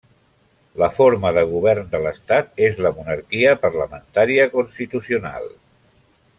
La 0.83 0.87
forma 0.99 1.31
de 1.37 1.43
govern 1.51 1.91
de 1.91 2.01
l'Estat 2.05 2.49
és 2.69 2.81
la 2.87 2.93
monarquia 2.97 3.55
parlamentària 3.67 4.51
constitucional. 4.59 5.51